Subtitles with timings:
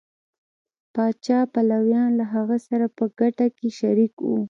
[0.93, 4.35] پاچا پلویان له هغه سره په ګټه کې شریک وو.